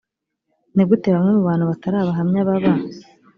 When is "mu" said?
1.37-1.41